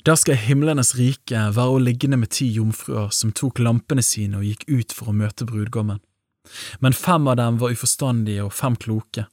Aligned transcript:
Da 0.00 0.16
skal 0.16 0.40
himlenes 0.40 0.94
rike 0.96 1.42
være 1.52 1.74
å 1.74 1.82
liggende 1.82 2.16
med 2.16 2.32
ti 2.32 2.48
jomfruer 2.54 3.10
som 3.12 3.32
tok 3.36 3.60
lampene 3.60 4.02
sine 4.02 4.40
og 4.40 4.46
gikk 4.48 4.64
ut 4.68 4.94
for 4.96 5.12
å 5.12 5.16
møte 5.16 5.46
brudgommen. 5.48 6.00
Men 6.80 6.96
fem 6.96 7.28
av 7.28 7.36
dem 7.38 7.58
var 7.60 7.74
uforstandige 7.74 8.46
og 8.46 8.54
fem 8.56 8.76
kloke. 8.76 9.26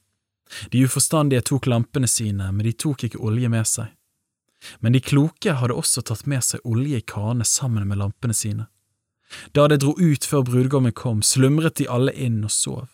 De 0.70 0.84
uforstandige 0.84 1.46
tok 1.46 1.66
lampene 1.70 2.08
sine, 2.10 2.50
men 2.52 2.66
de 2.66 2.74
tok 2.74 3.06
ikke 3.06 3.22
olje 3.22 3.48
med 3.50 3.66
seg. 3.66 3.88
Men 4.84 4.92
de 4.92 5.00
kloke 5.00 5.56
hadde 5.56 5.76
også 5.76 6.04
tatt 6.04 6.26
med 6.28 6.44
seg 6.44 6.60
olje 6.68 7.00
i 7.00 7.06
karene 7.06 7.46
sammen 7.48 7.88
med 7.88 8.00
lampene 8.02 8.36
sine. 8.36 8.68
Da 9.56 9.68
det 9.70 9.80
dro 9.80 9.94
ut 9.96 10.26
før 10.26 10.44
brudgommen 10.44 10.92
kom, 10.92 11.22
slumret 11.22 11.78
de 11.80 11.88
alle 11.88 12.12
inn 12.12 12.42
og 12.44 12.52
sov. 12.52 12.88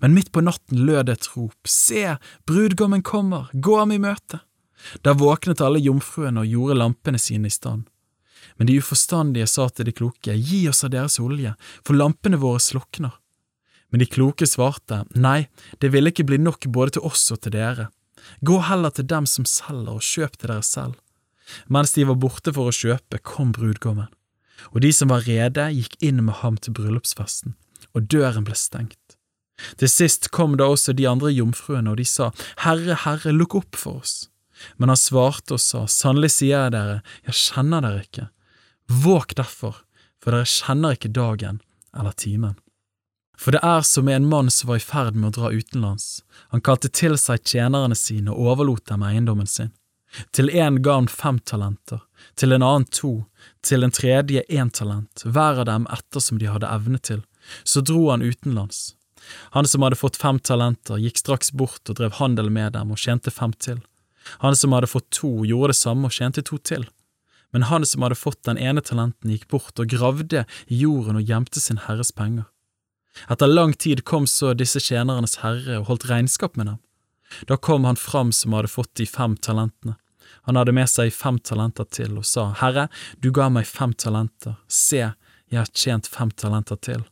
Men 0.00 0.14
midt 0.16 0.30
på 0.32 0.40
natten 0.40 0.86
lød 0.86 1.10
det 1.10 1.18
et 1.18 1.30
rop, 1.34 1.68
Se, 1.68 2.16
brudgommen 2.48 3.02
kommer, 3.04 3.50
gå 3.52 3.76
ham 3.78 3.92
i 3.92 4.00
møte! 4.00 4.40
Da 5.02 5.14
våknet 5.16 5.62
alle 5.64 5.82
jomfruene 5.82 6.44
og 6.44 6.50
gjorde 6.50 6.78
lampene 6.78 7.20
sine 7.20 7.50
i 7.50 7.54
stand. 7.54 7.86
Men 8.56 8.68
de 8.68 8.78
uforstandige 8.78 9.46
sa 9.50 9.68
til 9.68 9.88
de 9.88 9.94
kloke, 9.96 10.34
Gi 10.34 10.66
oss 10.68 10.84
av 10.84 10.92
deres 10.94 11.18
olje, 11.20 11.54
for 11.82 11.96
lampene 11.98 12.38
våre 12.40 12.60
slukner. 12.60 13.16
Men 13.90 14.02
de 14.02 14.10
kloke 14.10 14.46
svarte, 14.46 15.04
Nei, 15.14 15.48
det 15.80 15.92
ville 15.94 16.10
ikke 16.12 16.26
bli 16.28 16.38
nok 16.42 16.66
både 16.74 16.96
til 16.96 17.06
oss 17.08 17.30
og 17.34 17.42
til 17.44 17.54
dere. 17.56 17.88
Gå 18.40 18.58
heller 18.68 18.90
til 18.90 19.06
dem 19.06 19.26
som 19.26 19.46
selger, 19.48 19.96
og 19.96 20.04
kjøp 20.04 20.38
til 20.38 20.50
dere 20.50 20.66
selv. 20.66 20.98
Mens 21.68 21.92
de 21.92 22.06
var 22.08 22.18
borte 22.20 22.54
for 22.56 22.70
å 22.70 22.74
kjøpe, 22.74 23.20
kom 23.22 23.52
brudgommen. 23.52 24.10
Og 24.72 24.80
de 24.84 24.92
som 24.96 25.10
var 25.12 25.26
rede, 25.28 25.66
gikk 25.76 25.98
inn 26.02 26.22
med 26.24 26.40
ham 26.40 26.56
til 26.56 26.74
bryllupsfesten, 26.76 27.56
og 27.92 28.08
døren 28.08 28.46
ble 28.46 28.56
stengt. 28.56 29.18
Til 29.78 29.90
sist 29.90 30.30
kom 30.34 30.56
da 30.58 30.66
også 30.72 30.94
de 30.96 31.06
andre 31.08 31.30
jomfruene, 31.30 31.92
og 31.92 32.00
de 32.00 32.06
sa, 32.08 32.30
Herre, 32.64 32.96
Herre, 33.04 33.34
lukk 33.34 33.58
opp 33.60 33.78
for 33.78 34.02
oss. 34.02 34.28
Men 34.76 34.92
han 34.92 35.00
svarte 35.00 35.56
og 35.56 35.62
sa, 35.62 35.84
Sannelig 35.90 36.34
sier 36.36 36.66
jeg 36.66 36.74
dere, 36.76 36.98
jeg 37.26 37.40
kjenner 37.40 37.84
dere 37.84 38.04
ikke. 38.04 38.28
Våg 39.04 39.34
derfor, 39.38 39.80
for 40.22 40.36
dere 40.36 40.48
kjenner 40.48 40.96
ikke 40.96 41.14
dagen 41.14 41.62
eller 41.94 42.14
timen. 42.18 42.58
For 43.36 43.54
det 43.54 43.62
er 43.66 43.82
som 43.82 44.06
med 44.06 44.16
en 44.16 44.28
mann 44.30 44.50
som 44.50 44.68
var 44.70 44.78
i 44.78 44.84
ferd 44.84 45.16
med 45.18 45.32
å 45.32 45.40
dra 45.40 45.50
utenlands. 45.50 46.22
Han 46.54 46.62
kalte 46.62 46.88
til 46.88 47.16
seg 47.18 47.42
tjenerne 47.42 47.96
sine 47.98 48.30
og 48.30 48.52
overlot 48.54 48.86
dem 48.90 49.02
eiendommen 49.02 49.50
sin. 49.50 49.72
Til 50.30 50.50
en 50.54 50.78
ga 50.82 50.94
han 50.94 51.08
fem 51.10 51.40
talenter, 51.42 52.04
til 52.38 52.54
en 52.54 52.62
annen 52.62 52.86
to, 52.86 53.24
til 53.66 53.82
en 53.82 53.94
tredje 53.94 54.44
én 54.46 54.70
talent, 54.70 55.24
hver 55.26 55.64
av 55.64 55.66
dem 55.66 55.88
etter 55.90 56.22
som 56.22 56.38
de 56.38 56.46
hadde 56.46 56.70
evne 56.70 57.00
til. 57.02 57.24
Så 57.66 57.82
dro 57.82 58.10
han 58.12 58.22
utenlands. 58.22 58.94
Han 59.56 59.66
som 59.66 59.82
hadde 59.82 59.98
fått 59.98 60.20
fem 60.20 60.38
talenter, 60.38 61.00
gikk 61.02 61.18
straks 61.18 61.50
bort 61.52 61.90
og 61.90 61.98
drev 61.98 62.14
handel 62.20 62.52
med 62.54 62.76
dem 62.76 62.94
og 62.94 63.00
tjente 63.00 63.34
fem 63.34 63.52
til. 63.58 63.82
Han 64.44 64.56
som 64.56 64.72
hadde 64.72 64.90
fått 64.90 65.10
to, 65.10 65.44
gjorde 65.44 65.72
det 65.72 65.80
samme 65.80 66.08
og 66.08 66.16
tjente 66.16 66.44
to 66.44 66.58
til. 66.58 66.86
Men 67.54 67.68
han 67.70 67.86
som 67.86 68.02
hadde 68.02 68.18
fått 68.18 68.42
den 68.48 68.58
ene 68.58 68.82
talenten, 68.82 69.30
gikk 69.30 69.46
bort 69.52 69.78
og 69.78 69.90
gravde 69.92 70.44
i 70.66 70.80
jorden 70.82 71.20
og 71.20 71.28
gjemte 71.28 71.62
sin 71.62 71.82
herres 71.86 72.10
penger. 72.12 72.48
Etter 73.30 73.46
lang 73.46 73.74
tid 73.78 74.02
kom 74.04 74.26
så 74.26 74.54
disse 74.58 74.80
tjenernes 74.82 75.38
herre 75.44 75.78
og 75.78 75.90
holdt 75.90 76.08
regnskap 76.10 76.56
med 76.58 76.66
dem. 76.66 76.80
Da 77.46 77.56
kom 77.56 77.86
han 77.86 77.96
fram 77.96 78.32
som 78.32 78.56
hadde 78.56 78.72
fått 78.72 78.94
de 78.98 79.06
fem 79.06 79.36
talentene. 79.36 79.96
Han 80.44 80.58
hadde 80.58 80.74
med 80.76 80.90
seg 80.90 81.12
fem 81.14 81.38
talenter 81.38 81.86
til 81.88 82.18
og 82.20 82.26
sa, 82.28 82.50
Herre, 82.58 82.88
du 83.22 83.30
ga 83.32 83.48
meg 83.52 83.68
fem 83.68 83.94
talenter, 83.96 84.58
se, 84.68 85.00
jeg 85.48 85.58
har 85.60 85.70
tjent 85.72 86.08
fem 86.10 86.32
talenter 86.34 86.76
til. 86.76 87.04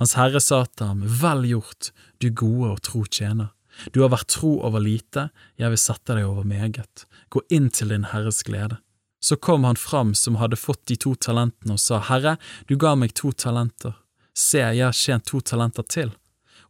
Hans 0.00 0.16
herre 0.18 0.40
sa 0.42 0.64
til 0.66 0.88
ham, 0.88 1.04
Vel 1.06 1.44
gjort, 1.50 1.92
du 2.18 2.30
gode 2.30 2.72
og 2.72 2.82
tro 2.86 3.04
tjener. 3.06 3.52
Du 3.92 4.02
har 4.02 4.12
vært 4.12 4.30
tro 4.32 4.58
over 4.66 4.82
lite, 4.82 5.28
jeg 5.60 5.72
vil 5.72 5.80
sette 5.80 6.16
deg 6.16 6.28
over 6.28 6.46
meget. 6.48 7.06
Gå 7.32 7.42
inn 7.50 7.70
til 7.70 7.92
din 7.94 8.08
herres 8.12 8.42
glede. 8.46 8.78
Så 9.22 9.36
kom 9.36 9.64
han 9.64 9.78
fram 9.78 10.14
som 10.18 10.40
hadde 10.40 10.58
fått 10.58 10.82
de 10.90 10.96
to 10.98 11.14
talentene 11.14 11.76
og 11.76 11.80
sa, 11.80 12.00
Herre, 12.02 12.36
du 12.66 12.74
ga 12.76 12.96
meg 12.98 13.14
to 13.14 13.30
talenter. 13.32 13.94
Se, 14.34 14.58
jeg 14.58 14.82
har 14.82 14.96
tjent 14.96 15.28
to 15.30 15.38
talenter 15.40 15.86
til. 15.86 16.10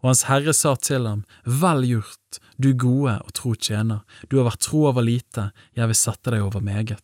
Og 0.02 0.11
hans 0.11 0.27
herre 0.29 0.52
sa 0.52 0.74
til 0.77 1.07
ham, 1.08 1.23
Vel 1.46 1.86
gjort, 1.89 2.40
du 2.58 2.73
gode 2.74 3.17
og 3.23 3.33
tro 3.39 3.55
tjener, 3.55 4.02
du 4.29 4.36
har 4.40 4.51
vært 4.51 4.64
tro 4.67 4.84
over 4.90 5.07
lite, 5.07 5.48
jeg 5.79 5.89
vil 5.89 5.98
sette 5.98 6.34
deg 6.34 6.45
over 6.45 6.61
meget. 6.61 7.01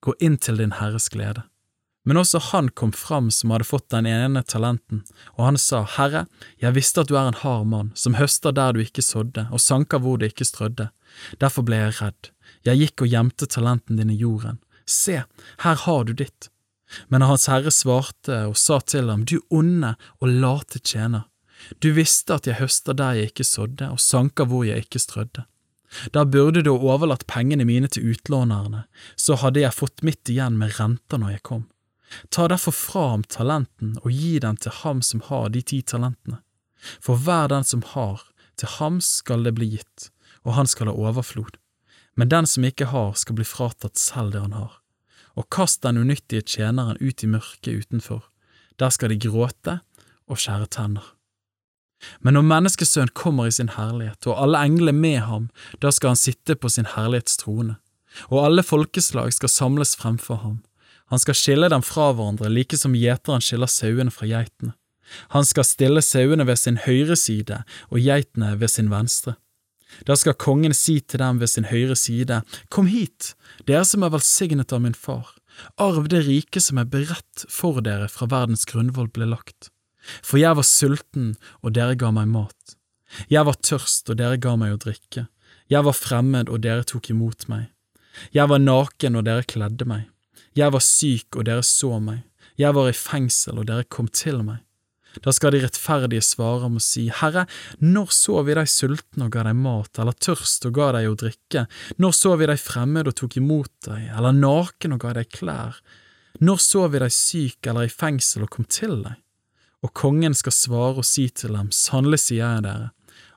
Gå 0.00 0.14
inn 0.22 0.38
til 0.38 0.62
din 0.62 0.76
herres 0.78 1.10
glede. 1.12 1.44
Men 2.06 2.20
også 2.20 2.38
han 2.52 2.68
kom 2.78 2.92
fram 2.94 3.32
som 3.34 3.50
hadde 3.50 3.66
fått 3.66 3.88
den 3.90 4.06
ene 4.06 4.44
talenten, 4.46 5.02
og 5.34 5.42
han 5.48 5.56
sa, 5.58 5.82
Herre, 5.96 6.26
jeg 6.62 6.76
visste 6.76 7.02
at 7.02 7.10
du 7.10 7.16
er 7.18 7.32
en 7.32 7.40
hard 7.40 7.66
mann, 7.66 7.88
som 7.98 8.14
høster 8.14 8.54
der 8.54 8.76
du 8.76 8.84
ikke 8.84 9.02
sådde, 9.02 9.48
og 9.50 9.62
sanker 9.62 10.02
hvor 10.04 10.20
du 10.20 10.28
ikke 10.28 10.46
strødde. 10.46 10.92
Derfor 11.42 11.66
ble 11.66 11.80
jeg 11.80 11.96
redd. 11.98 12.30
Jeg 12.66 12.82
gikk 12.82 13.02
og 13.02 13.10
gjemte 13.10 13.50
talenten 13.50 13.98
din 13.98 14.14
i 14.14 14.20
jorden. 14.20 14.60
Se, 14.86 15.24
her 15.64 15.82
har 15.82 16.06
du 16.06 16.14
ditt. 16.14 16.50
Men 17.10 17.26
hans 17.26 17.48
herre 17.50 17.72
svarte 17.74 18.44
og 18.46 18.54
sa 18.60 18.78
til 18.86 19.10
ham, 19.10 19.26
Du 19.26 19.40
onde 19.50 19.96
og 20.20 20.30
late 20.30 20.78
tjener. 20.78 21.26
Du 21.82 21.90
visste 21.96 22.36
at 22.36 22.46
jeg 22.46 22.60
høster 22.60 22.94
der 22.94 23.18
jeg 23.18 23.32
ikke 23.32 23.50
sådde, 23.50 23.90
og 23.90 24.00
sanker 24.00 24.46
hvor 24.46 24.62
jeg 24.62 24.86
ikke 24.86 25.02
strødde. 25.02 25.46
Da 26.14 26.24
burde 26.24 26.62
du 26.62 26.74
overlatt 26.76 27.26
pengene 27.26 27.64
mine 27.66 27.88
til 27.88 28.12
utlånerne, 28.12 28.84
så 29.16 29.38
hadde 29.40 29.62
jeg 29.62 29.74
fått 29.74 30.04
mitt 30.06 30.28
igjen 30.30 30.58
med 30.60 30.78
renter 30.78 31.18
når 31.18 31.36
jeg 31.38 31.42
kom. 31.50 31.66
Ta 32.30 32.48
derfor 32.48 32.74
fra 32.74 33.04
ham 33.10 33.24
talenten 33.24 33.96
og 34.02 34.10
gi 34.12 34.38
den 34.42 34.56
til 34.56 34.74
ham 34.82 35.02
som 35.02 35.22
har 35.28 35.48
de 35.54 35.62
ti 35.62 35.82
talentene. 35.82 36.40
For 37.00 37.16
hver 37.16 37.48
den 37.52 37.64
som 37.64 37.82
har, 37.94 38.22
til 38.56 38.68
ham 38.78 39.00
skal 39.04 39.44
det 39.44 39.54
bli 39.56 39.68
gitt, 39.76 40.10
og 40.44 40.56
han 40.56 40.68
skal 40.70 40.90
ha 40.90 40.94
overflod. 40.94 41.58
Men 42.16 42.30
den 42.32 42.46
som 42.48 42.64
ikke 42.64 42.88
har, 42.92 43.12
skal 43.18 43.36
bli 43.36 43.44
fratatt 43.44 43.98
selv 44.00 44.32
det 44.32 44.44
han 44.44 44.56
har. 44.56 44.78
Og 45.36 45.48
kast 45.52 45.82
den 45.84 45.98
unyttige 46.00 46.46
tjeneren 46.46 46.96
ut 47.00 47.24
i 47.24 47.28
mørket 47.28 47.84
utenfor. 47.84 48.22
Der 48.80 48.92
skal 48.92 49.12
de 49.12 49.20
gråte 49.20 49.80
og 50.26 50.40
skjære 50.40 50.70
tenner. 50.72 51.12
Men 52.20 52.36
når 52.36 52.44
Menneskesønnen 52.48 53.12
kommer 53.16 53.48
i 53.48 53.54
sin 53.56 53.72
herlighet, 53.72 54.26
og 54.28 54.40
alle 54.42 54.60
englene 54.68 54.92
med 54.96 55.20
ham, 55.28 55.48
da 55.80 55.90
skal 55.92 56.12
han 56.12 56.20
sitte 56.20 56.56
på 56.56 56.68
sin 56.72 56.88
herlighetstrone, 56.92 57.76
og 58.28 58.44
alle 58.44 58.64
folkeslag 58.64 59.32
skal 59.32 59.52
samles 59.52 59.96
fremfor 59.96 60.40
ham 60.44 60.58
han 61.12 61.22
skal 61.22 61.38
skille 61.38 61.70
dem 61.70 61.84
fra 61.86 62.10
hverandre, 62.12 62.50
like 62.50 62.76
som 62.78 62.96
gjeteren 62.98 63.44
skiller 63.44 63.70
sauene 63.70 64.10
fra 64.14 64.26
geitene. 64.26 64.74
Han 65.30 65.46
skal 65.46 65.66
stille 65.66 66.02
sauene 66.02 66.46
ved 66.48 66.58
sin 66.58 66.80
høyre 66.82 67.14
side 67.18 67.60
og 67.92 68.00
geitene 68.02 68.56
ved 68.58 68.72
sin 68.72 68.90
venstre. 68.90 69.36
Da 70.06 70.16
skal 70.18 70.34
kongen 70.34 70.74
si 70.74 70.98
til 71.00 71.22
dem 71.22 71.38
ved 71.38 71.48
sin 71.52 71.68
høyre 71.70 71.94
side, 71.96 72.42
Kom 72.68 72.88
hit, 72.90 73.34
dere 73.66 73.84
som 73.86 74.02
er 74.02 74.10
velsignet 74.10 74.74
av 74.74 74.82
min 74.82 74.98
far, 74.98 75.30
arv 75.78 76.08
det 76.10 76.24
rike 76.26 76.60
som 76.60 76.82
er 76.82 76.90
beredt 76.90 77.46
for 77.48 77.78
dere 77.80 78.10
fra 78.10 78.26
verdens 78.26 78.66
grunnvoll 78.66 79.08
ble 79.08 79.30
lagt. 79.30 79.70
For 80.22 80.42
jeg 80.42 80.58
var 80.58 80.66
sulten, 80.66 81.36
og 81.62 81.78
dere 81.78 81.94
ga 81.98 82.10
meg 82.14 82.28
mat. 82.34 82.76
Jeg 83.30 83.46
var 83.46 83.58
tørst, 83.62 84.10
og 84.10 84.18
dere 84.18 84.42
ga 84.42 84.56
meg 84.58 84.74
å 84.74 84.82
drikke. 84.82 85.28
Jeg 85.70 85.86
var 85.86 85.96
fremmed, 85.96 86.50
og 86.50 86.62
dere 86.66 86.86
tok 86.86 87.10
imot 87.14 87.46
meg. 87.50 87.70
Jeg 88.34 88.50
var 88.50 88.62
naken, 88.62 89.18
og 89.18 89.26
dere 89.26 89.46
kledde 89.46 89.86
meg. 89.88 90.06
Jeg 90.56 90.72
var 90.72 90.84
syk, 90.84 91.36
og 91.36 91.46
dere 91.48 91.64
så 91.66 91.98
meg. 92.02 92.22
Jeg 92.56 92.72
var 92.76 92.88
i 92.88 92.96
fengsel, 92.96 93.60
og 93.60 93.68
dere 93.68 93.88
kom 93.88 94.08
til 94.08 94.40
meg. 94.44 94.62
Da 95.24 95.32
skal 95.32 95.54
de 95.54 95.62
rettferdige 95.62 96.24
svare 96.24 96.66
om 96.68 96.76
å 96.76 96.82
si, 96.82 97.06
Herre, 97.08 97.46
når 97.80 98.10
så 98.12 98.42
vi 98.44 98.56
deg 98.56 98.68
sulten 98.68 99.24
og 99.24 99.32
ga 99.32 99.46
deg 99.46 99.56
mat, 99.58 100.00
eller 100.00 100.16
tørst 100.26 100.66
og 100.68 100.74
ga 100.76 100.90
deg 100.98 101.08
å 101.08 101.16
drikke, 101.22 101.66
når 102.02 102.16
så 102.16 102.34
vi 102.36 102.48
deg 102.50 102.60
fremmed 102.60 103.08
og 103.08 103.16
tok 103.20 103.38
imot 103.40 103.72
deg, 103.88 104.10
eller 104.16 104.36
naken 104.36 104.96
og 104.96 105.04
ga 105.04 105.14
deg 105.16 105.30
klær, 105.32 105.78
når 106.44 106.60
så 106.60 106.84
vi 106.92 107.00
deg 107.00 107.14
syk 107.16 107.70
eller 107.70 107.88
i 107.88 107.92
fengsel 107.92 108.44
og 108.44 108.52
kom 108.52 108.68
til 108.68 108.98
deg? 109.06 109.16
Og 109.84 109.92
kongen 109.96 110.34
skal 110.36 110.52
svare 110.56 111.00
og 111.00 111.08
si 111.08 111.28
til 111.30 111.56
dem, 111.56 111.72
sannelig 111.72 112.26
sier 112.26 112.42
jeg 112.42 112.66
dere, 112.66 112.90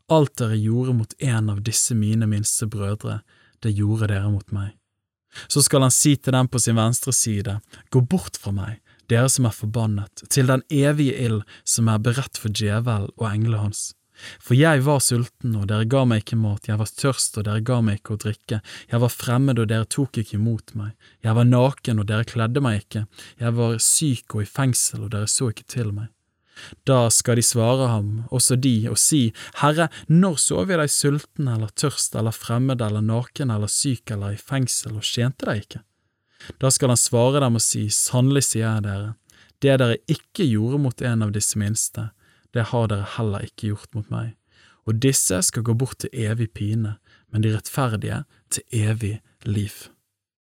alt 0.09 0.36
dere 0.42 0.58
gjorde 0.58 0.96
mot 0.98 1.16
en 1.22 1.52
av 1.54 1.62
disse 1.64 1.96
mine 1.96 2.28
minste 2.28 2.68
brødre, 2.68 3.20
det 3.64 3.76
gjorde 3.78 4.09
dere 4.09 4.32
mot 4.34 4.56
meg. 4.56 4.74
Så 5.47 5.63
skal 5.66 5.85
han 5.85 5.94
si 5.94 6.16
til 6.17 6.35
dem 6.35 6.47
på 6.47 6.62
sin 6.62 6.78
venstre 6.79 7.14
side, 7.14 7.59
Gå 7.91 8.02
bort 8.02 8.37
fra 8.37 8.53
meg, 8.55 8.79
dere 9.09 9.29
som 9.29 9.47
er 9.49 9.55
forbannet, 9.55 10.26
til 10.29 10.49
den 10.49 10.64
evige 10.70 11.16
ild 11.17 11.41
som 11.64 11.90
er 11.90 12.02
beredt 12.03 12.37
for 12.37 12.53
djevel 12.53 13.09
og 13.17 13.29
englene 13.31 13.64
hans. 13.64 13.90
For 14.43 14.58
jeg 14.58 14.84
var 14.84 14.99
sulten, 15.03 15.55
og 15.55 15.70
dere 15.72 15.87
ga 15.90 16.03
meg 16.08 16.23
ikke 16.23 16.40
mat, 16.40 16.67
jeg 16.67 16.79
var 16.81 16.91
tørst, 16.91 17.40
og 17.40 17.47
dere 17.47 17.64
ga 17.66 17.79
meg 17.85 18.02
ikke 18.02 18.16
å 18.17 18.22
drikke, 18.26 18.61
jeg 18.91 19.03
var 19.05 19.14
fremmed, 19.14 19.61
og 19.61 19.70
dere 19.72 19.87
tok 19.87 20.20
ikke 20.22 20.37
imot 20.37 20.76
meg, 20.79 20.93
jeg 21.23 21.35
var 21.37 21.47
naken, 21.47 22.03
og 22.03 22.09
dere 22.09 22.28
kledde 22.28 22.64
meg 22.64 22.84
ikke, 22.84 23.05
jeg 23.40 23.58
var 23.59 23.78
syk 23.84 24.35
og 24.35 24.43
i 24.43 24.49
fengsel, 24.49 25.05
og 25.08 25.14
dere 25.16 25.32
så 25.32 25.52
ikke 25.53 25.67
til 25.72 25.93
meg. 25.96 26.11
Da 26.88 27.08
skal 27.14 27.40
de 27.40 27.44
svare 27.46 27.90
ham, 27.91 28.09
også 28.32 28.58
de, 28.59 28.90
og 28.91 28.97
si, 29.00 29.29
Herre, 29.61 29.90
når 30.08 30.40
så 30.41 30.64
vi 30.70 30.79
deg 30.79 30.91
sulten 30.94 31.52
eller 31.52 31.72
tørst 31.76 32.17
eller 32.20 32.35
fremmed 32.35 32.82
eller 32.82 33.06
naken 33.06 33.53
eller 33.53 33.72
syk 33.72 34.11
eller 34.16 34.35
i 34.35 34.41
fengsel 34.41 34.97
og 34.97 35.08
tjente 35.08 35.50
deg 35.50 35.64
ikke? 35.66 35.84
Da 36.59 36.72
skal 36.72 36.94
han 36.94 37.00
svare 37.00 37.41
dem 37.44 37.59
og 37.59 37.64
si, 37.64 37.88
Sannelig 37.94 38.46
sier 38.50 38.66
jeg 38.67 38.85
dere, 38.88 39.14
det 39.59 39.76
dere 39.82 40.00
ikke 40.08 40.47
gjorde 40.47 40.79
mot 40.85 41.02
en 41.03 41.26
av 41.26 41.34
disse 41.35 41.59
minste, 41.59 42.09
det 42.56 42.70
har 42.72 42.88
dere 42.90 43.08
heller 43.17 43.46
ikke 43.46 43.73
gjort 43.73 43.96
mot 43.97 44.11
meg. 44.14 44.35
Og 44.88 45.02
disse 45.03 45.38
skal 45.46 45.66
gå 45.67 45.76
bort 45.78 46.00
til 46.02 46.14
evig 46.16 46.50
pine, 46.56 46.96
men 47.29 47.44
de 47.44 47.52
rettferdige 47.53 48.23
til 48.50 48.64
evig 48.88 49.20
liv. 49.46 49.90